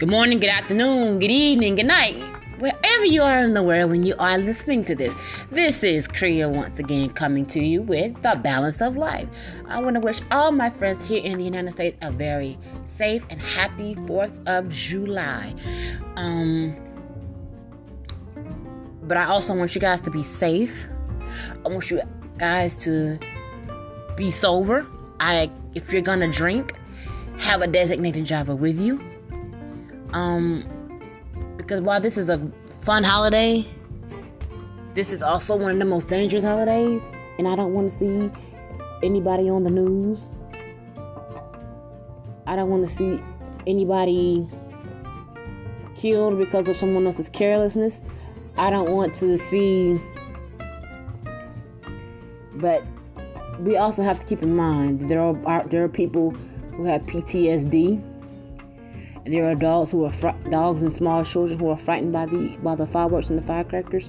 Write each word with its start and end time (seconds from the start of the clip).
good 0.00 0.08
morning, 0.08 0.40
good 0.40 0.48
afternoon, 0.48 1.18
good 1.18 1.30
evening, 1.30 1.74
good 1.74 1.84
night, 1.84 2.16
wherever 2.58 3.04
you 3.04 3.20
are 3.20 3.40
in 3.40 3.52
the 3.52 3.62
world 3.62 3.90
when 3.90 4.02
you 4.02 4.14
are 4.18 4.38
listening 4.38 4.82
to 4.82 4.94
this. 4.94 5.14
This 5.50 5.84
is 5.84 6.08
Kriya 6.08 6.50
once 6.50 6.78
again 6.78 7.10
coming 7.10 7.44
to 7.48 7.60
you 7.62 7.82
with 7.82 8.14
the 8.22 8.40
balance 8.42 8.80
of 8.80 8.96
life. 8.96 9.28
I 9.68 9.78
want 9.82 9.96
to 9.96 10.00
wish 10.00 10.22
all 10.30 10.52
my 10.52 10.70
friends 10.70 11.06
here 11.06 11.22
in 11.22 11.36
the 11.36 11.44
United 11.44 11.72
States 11.72 11.98
a 12.00 12.10
very 12.10 12.56
safe 12.94 13.26
and 13.28 13.38
happy 13.42 13.94
4th 13.94 14.32
of 14.46 14.70
July. 14.70 15.54
Um, 16.16 16.74
but 19.02 19.18
I 19.18 19.26
also 19.26 19.54
want 19.54 19.74
you 19.74 19.82
guys 19.82 20.00
to 20.00 20.10
be 20.10 20.22
safe. 20.22 20.86
I 21.66 21.68
want 21.68 21.90
you 21.90 22.00
guys 22.38 22.82
to 22.84 23.18
be 24.16 24.30
sober. 24.30 24.86
I 25.20 25.50
if 25.74 25.92
you're 25.92 26.00
gonna 26.00 26.32
drink, 26.32 26.72
have 27.36 27.60
a 27.60 27.66
designated 27.66 28.24
driver 28.24 28.56
with 28.56 28.80
you. 28.80 29.09
Um 30.12 30.68
because 31.56 31.80
while 31.80 32.00
this 32.00 32.16
is 32.16 32.28
a 32.28 32.50
fun 32.80 33.04
holiday, 33.04 33.66
this 34.94 35.12
is 35.12 35.22
also 35.22 35.56
one 35.56 35.70
of 35.72 35.78
the 35.78 35.84
most 35.84 36.08
dangerous 36.08 36.42
holidays, 36.42 37.10
and 37.38 37.46
I 37.46 37.54
don't 37.54 37.72
want 37.72 37.90
to 37.90 37.96
see 37.96 38.30
anybody 39.02 39.48
on 39.48 39.64
the 39.64 39.70
news. 39.70 40.18
I 42.46 42.56
don't 42.56 42.70
want 42.70 42.88
to 42.88 42.92
see 42.92 43.22
anybody 43.66 44.48
killed 45.94 46.38
because 46.38 46.68
of 46.68 46.76
someone 46.76 47.06
else's 47.06 47.28
carelessness. 47.28 48.02
I 48.56 48.70
don't 48.70 48.90
want 48.90 49.14
to 49.16 49.38
see 49.38 50.00
but 52.60 52.84
we 53.60 53.76
also 53.76 54.02
have 54.02 54.18
to 54.20 54.26
keep 54.26 54.42
in 54.42 54.54
mind 54.54 55.08
there 55.08 55.20
are 55.20 55.66
there 55.68 55.84
are 55.84 55.88
people 55.88 56.30
who 56.72 56.84
have 56.84 57.02
PTSD. 57.02 58.02
There 59.26 59.48
are 59.50 59.54
dogs 59.54 59.90
who 59.90 60.04
are 60.04 60.12
fr- 60.12 60.48
dogs 60.50 60.82
and 60.82 60.92
small 60.92 61.24
children 61.24 61.58
who 61.58 61.68
are 61.68 61.76
frightened 61.76 62.12
by 62.12 62.26
the 62.26 62.56
by 62.62 62.74
the 62.74 62.86
fireworks 62.86 63.28
and 63.28 63.38
the 63.38 63.42
firecrackers. 63.42 64.08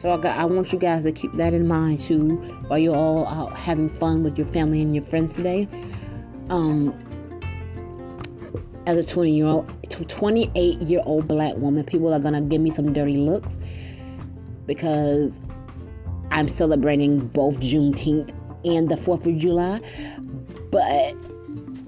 So 0.00 0.10
I, 0.10 0.16
got, 0.18 0.36
I 0.36 0.44
want 0.44 0.72
you 0.72 0.78
guys 0.78 1.02
to 1.04 1.12
keep 1.12 1.32
that 1.36 1.54
in 1.54 1.66
mind 1.66 2.00
too 2.00 2.36
while 2.68 2.78
you're 2.78 2.94
all 2.94 3.26
out 3.26 3.56
having 3.56 3.88
fun 3.88 4.22
with 4.22 4.36
your 4.36 4.46
family 4.48 4.82
and 4.82 4.94
your 4.94 5.04
friends 5.04 5.34
today. 5.34 5.66
Um, 6.50 6.94
as 8.86 8.98
a 8.98 9.04
20 9.04 9.30
year 9.30 9.46
old, 9.46 9.72
28 9.90 10.78
year 10.82 11.02
old 11.04 11.26
black 11.26 11.56
woman, 11.56 11.84
people 11.84 12.12
are 12.12 12.20
gonna 12.20 12.42
give 12.42 12.60
me 12.60 12.70
some 12.70 12.92
dirty 12.92 13.16
looks 13.16 13.48
because 14.66 15.32
I'm 16.30 16.48
celebrating 16.48 17.28
both 17.28 17.56
Juneteenth 17.56 18.34
and 18.64 18.88
the 18.88 18.96
4th 18.96 19.26
of 19.26 19.38
July. 19.38 19.80
But 20.70 21.14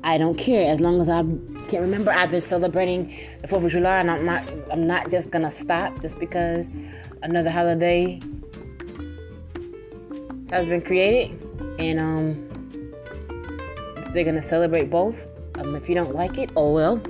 I 0.07 0.19
don't 0.19 0.39
care 0.39 0.71
as 0.71 0.79
long 0.79 1.01
as 1.01 1.09
I 1.09 1.23
can't 1.67 1.83
remember 1.83 2.13
I've 2.13 2.31
been 2.31 2.41
celebrating 2.41 3.13
the 3.43 3.49
4th 3.49 3.65
of 3.65 3.73
July 3.73 3.99
and 3.99 4.09
I'm 4.09 4.25
not 4.25 4.49
I'm 4.71 4.87
not 4.87 5.11
just 5.11 5.33
gonna 5.33 5.51
stop 5.51 6.01
just 6.01 6.21
because 6.21 6.71
another 7.23 7.51
holiday 7.51 8.21
has 10.51 10.65
been 10.67 10.81
created 10.83 11.33
and 11.81 11.99
um 11.99 12.93
they're 14.13 14.25
gonna 14.25 14.41
celebrate 14.41 14.91
both. 14.91 15.17
Um, 15.57 15.75
if 15.75 15.89
you 15.89 15.97
don't 15.97 16.15
like 16.15 16.39
it, 16.39 16.53
oh 16.55 16.73
well. 16.73 17.03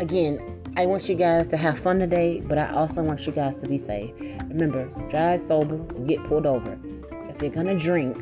Again, 0.00 0.40
I 0.76 0.84
want 0.84 1.08
you 1.08 1.14
guys 1.14 1.46
to 1.48 1.56
have 1.56 1.78
fun 1.78 2.00
today, 2.00 2.40
but 2.40 2.58
I 2.58 2.72
also 2.72 3.04
want 3.04 3.24
you 3.24 3.32
guys 3.32 3.54
to 3.60 3.68
be 3.68 3.78
safe. 3.78 4.10
Remember, 4.48 4.86
drive 5.10 5.46
sober, 5.46 5.78
get 6.06 6.24
pulled 6.24 6.44
over. 6.44 6.76
If 7.30 7.40
you're 7.40 7.52
gonna 7.52 7.78
drink, 7.78 8.16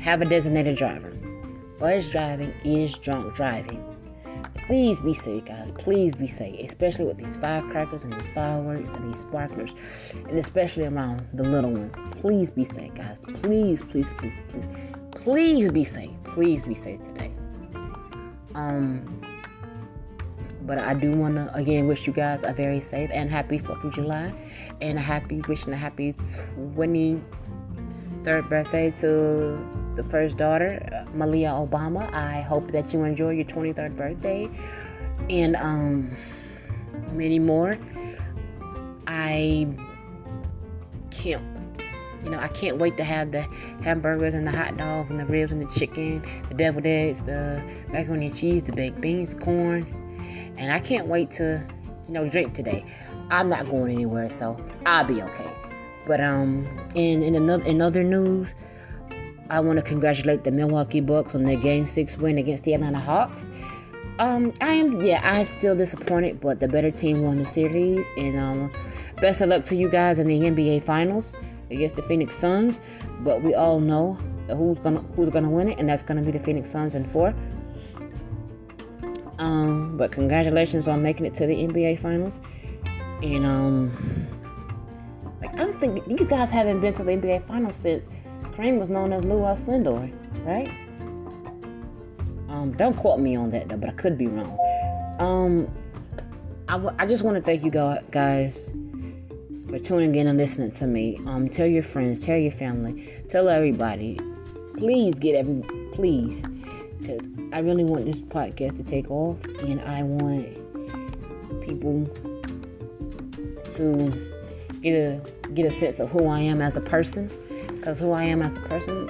have 0.00 0.20
a 0.20 0.24
designated 0.24 0.76
driver. 0.76 1.12
Buzz 1.80 2.10
driving 2.10 2.52
is 2.62 2.94
drunk 2.98 3.34
driving. 3.34 3.82
Please 4.66 5.00
be 5.00 5.14
safe, 5.14 5.46
guys. 5.46 5.72
Please 5.78 6.14
be 6.14 6.28
safe, 6.28 6.70
especially 6.70 7.06
with 7.06 7.16
these 7.16 7.36
firecrackers 7.38 8.02
and 8.02 8.12
these 8.12 8.34
fireworks 8.34 8.88
and 8.94 9.14
these 9.14 9.22
sparklers, 9.22 9.70
and 10.12 10.38
especially 10.38 10.84
around 10.84 11.26
the 11.32 11.42
little 11.42 11.72
ones. 11.72 11.94
Please 12.20 12.50
be 12.50 12.66
safe, 12.66 12.94
guys. 12.94 13.16
Please, 13.42 13.82
please, 13.82 14.06
please, 14.18 14.34
please, 14.50 14.66
please 15.12 15.70
be 15.70 15.82
safe. 15.82 16.10
Please 16.24 16.66
be 16.66 16.74
safe 16.74 17.00
today. 17.00 17.32
Um, 18.54 19.22
but 20.62 20.78
I 20.78 20.92
do 20.92 21.12
want 21.12 21.36
to 21.36 21.52
again 21.54 21.88
wish 21.88 22.06
you 22.06 22.12
guys 22.12 22.40
a 22.44 22.52
very 22.52 22.80
safe 22.80 23.10
and 23.12 23.30
happy 23.30 23.58
4th 23.58 23.82
of 23.84 23.94
July 23.94 24.32
and 24.82 24.98
a 24.98 25.00
happy, 25.00 25.40
wishing 25.48 25.72
a 25.72 25.76
happy 25.76 26.14
23rd 28.22 28.48
birthday 28.48 28.90
to 28.90 29.58
the 29.96 30.04
first 30.04 30.36
daughter, 30.36 31.06
Malia 31.14 31.50
Obama. 31.50 32.12
I 32.12 32.40
hope 32.40 32.70
that 32.72 32.92
you 32.92 33.04
enjoy 33.04 33.30
your 33.30 33.44
23rd 33.44 33.96
birthday 33.96 34.50
and 35.28 35.56
um, 35.56 36.16
many 37.12 37.38
more. 37.38 37.76
I 39.06 39.68
can't 41.10 41.42
you 42.22 42.28
know, 42.28 42.38
I 42.38 42.48
can't 42.48 42.76
wait 42.76 42.98
to 42.98 43.04
have 43.04 43.32
the 43.32 43.42
hamburgers 43.82 44.34
and 44.34 44.46
the 44.46 44.50
hot 44.50 44.76
dogs 44.76 45.10
and 45.10 45.18
the 45.18 45.24
ribs 45.24 45.52
and 45.52 45.66
the 45.66 45.72
chicken, 45.72 46.22
the 46.50 46.54
deviled 46.54 46.84
eggs, 46.84 47.20
the 47.20 47.62
macaroni 47.90 48.26
and 48.26 48.36
cheese, 48.36 48.62
the 48.62 48.72
baked 48.72 49.00
beans, 49.00 49.32
corn, 49.32 49.86
and 50.58 50.70
I 50.70 50.80
can't 50.80 51.06
wait 51.06 51.30
to, 51.32 51.66
you 52.06 52.12
know, 52.12 52.28
drink 52.28 52.54
today. 52.54 52.84
I'm 53.30 53.48
not 53.48 53.70
going 53.70 53.90
anywhere, 53.90 54.28
so 54.28 54.62
I'll 54.84 55.04
be 55.04 55.22
okay. 55.22 55.50
But 56.06 56.20
um, 56.20 56.66
in 56.94 57.22
in 57.22 57.34
another 57.34 57.64
in 57.64 57.80
other 57.80 58.02
news, 58.02 58.54
I 59.48 59.60
want 59.60 59.78
to 59.78 59.84
congratulate 59.84 60.44
the 60.44 60.50
Milwaukee 60.50 61.00
Bucks 61.00 61.34
on 61.34 61.44
their 61.44 61.56
Game 61.56 61.86
Six 61.86 62.16
win 62.16 62.38
against 62.38 62.64
the 62.64 62.74
Atlanta 62.74 62.98
Hawks. 62.98 63.50
Um, 64.18 64.52
I 64.60 64.74
am 64.74 65.00
yeah, 65.00 65.20
I'm 65.22 65.46
still 65.58 65.76
disappointed, 65.76 66.40
but 66.40 66.60
the 66.60 66.68
better 66.68 66.90
team 66.90 67.22
won 67.22 67.38
the 67.38 67.46
series, 67.46 68.06
and 68.16 68.38
um, 68.38 68.72
best 69.20 69.40
of 69.40 69.48
luck 69.48 69.64
to 69.66 69.76
you 69.76 69.88
guys 69.88 70.18
in 70.18 70.26
the 70.26 70.40
NBA 70.40 70.84
Finals 70.84 71.32
against 71.70 71.96
the 71.96 72.02
Phoenix 72.02 72.36
Suns. 72.36 72.80
But 73.20 73.42
we 73.42 73.54
all 73.54 73.80
know 73.80 74.14
who's 74.48 74.78
gonna 74.78 75.00
who's 75.16 75.30
gonna 75.30 75.50
win 75.50 75.68
it, 75.68 75.78
and 75.78 75.88
that's 75.88 76.02
gonna 76.02 76.22
be 76.22 76.32
the 76.32 76.40
Phoenix 76.40 76.70
Suns 76.70 76.94
in 76.94 77.08
four. 77.10 77.34
Um, 79.40 79.96
but 79.96 80.12
congratulations 80.12 80.86
on 80.86 81.02
making 81.02 81.24
it 81.24 81.34
to 81.36 81.46
the 81.46 81.54
NBA 81.54 82.00
Finals. 82.00 82.34
And 83.22 83.46
um, 83.46 84.19
I 85.60 85.64
don't 85.64 85.78
think 85.78 86.02
you 86.08 86.24
guys 86.24 86.50
haven't 86.50 86.80
been 86.80 86.94
to 86.94 87.04
the 87.04 87.10
NBA 87.10 87.46
Finals 87.46 87.76
since 87.82 88.06
Kareem 88.44 88.78
was 88.78 88.88
known 88.88 89.12
as 89.12 89.22
Lew 89.24 89.40
Alcindor, 89.40 90.10
right? 90.42 90.70
Um, 92.48 92.72
don't 92.78 92.96
quote 92.96 93.20
me 93.20 93.36
on 93.36 93.50
that 93.50 93.68
though, 93.68 93.76
but 93.76 93.90
I 93.90 93.92
could 93.92 94.16
be 94.16 94.26
wrong. 94.26 94.58
Um, 95.18 95.68
I, 96.66 96.72
w- 96.78 96.96
I 96.98 97.04
just 97.04 97.22
want 97.24 97.36
to 97.36 97.42
thank 97.42 97.62
you 97.62 97.70
guys 97.70 98.54
for 99.68 99.78
tuning 99.78 100.14
in 100.14 100.28
and 100.28 100.38
listening 100.38 100.70
to 100.70 100.86
me. 100.86 101.20
Um, 101.26 101.46
tell 101.46 101.66
your 101.66 101.82
friends, 101.82 102.24
tell 102.24 102.38
your 102.38 102.52
family, 102.52 103.12
tell 103.28 103.50
everybody. 103.50 104.18
Please 104.78 105.14
get 105.16 105.34
every 105.34 105.62
please 105.92 106.40
because 107.00 107.20
I 107.52 107.58
really 107.58 107.84
want 107.84 108.06
this 108.06 108.16
podcast 108.16 108.78
to 108.78 108.82
take 108.90 109.10
off, 109.10 109.36
and 109.58 109.78
I 109.82 110.04
want 110.04 110.46
people 111.60 112.06
to 113.74 114.39
get 114.82 114.92
a 114.92 115.20
get 115.54 115.66
a 115.66 115.78
sense 115.78 116.00
of 116.00 116.10
who 116.10 116.26
I 116.26 116.40
am 116.40 116.60
as 116.60 116.76
a 116.76 116.80
person. 116.80 117.30
Because 117.68 117.98
who 117.98 118.12
I 118.12 118.24
am 118.24 118.42
as 118.42 118.56
a 118.56 118.60
person 118.68 119.08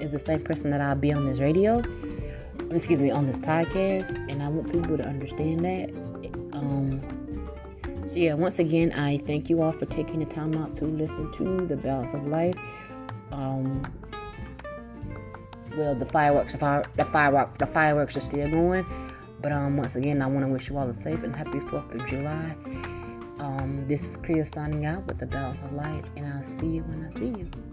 is 0.00 0.12
the 0.12 0.18
same 0.18 0.40
person 0.40 0.70
that 0.70 0.80
I'll 0.80 0.94
be 0.94 1.12
on 1.12 1.26
this 1.26 1.38
radio. 1.38 1.82
Excuse 2.70 3.00
me, 3.00 3.10
on 3.10 3.26
this 3.26 3.36
podcast, 3.36 4.14
and 4.30 4.42
I 4.42 4.48
want 4.48 4.70
people 4.70 4.96
to 4.96 5.04
understand 5.04 5.64
that. 5.64 5.90
Um, 6.52 7.00
so 8.06 8.16
yeah, 8.16 8.34
once 8.34 8.58
again, 8.58 8.92
I 8.92 9.18
thank 9.18 9.48
you 9.48 9.62
all 9.62 9.72
for 9.72 9.86
taking 9.86 10.20
the 10.20 10.26
time 10.34 10.54
out 10.56 10.76
to 10.76 10.84
listen 10.84 11.32
to 11.38 11.66
the 11.66 11.76
balance 11.76 12.14
of 12.14 12.26
life. 12.26 12.56
Um, 13.32 13.82
well, 15.76 15.94
the 15.94 16.06
fireworks, 16.06 16.52
the, 16.52 16.58
fire, 16.58 16.84
the 16.96 17.04
firework, 17.06 17.58
the 17.58 17.66
fireworks 17.66 18.16
are 18.16 18.20
still 18.20 18.50
going. 18.50 18.86
But 19.40 19.52
um, 19.52 19.76
once 19.76 19.96
again, 19.96 20.20
I 20.22 20.26
want 20.26 20.44
to 20.44 20.52
wish 20.52 20.68
you 20.68 20.76
all 20.76 20.88
a 20.88 20.94
safe 21.02 21.22
and 21.22 21.34
happy 21.34 21.60
Fourth 21.60 21.92
of 21.92 22.06
July. 22.08 22.54
Um, 23.40 23.86
this 23.88 24.04
is 24.04 24.16
Kriya 24.18 24.46
signing 24.54 24.84
out 24.84 25.06
with 25.06 25.18
the 25.18 25.24
balance 25.24 25.58
of 25.64 25.72
Light, 25.72 26.04
and 26.14 26.26
I'll 26.26 26.44
see 26.44 26.66
you 26.66 26.82
when 26.82 27.10
I 27.10 27.18
see 27.18 27.40
you. 27.40 27.69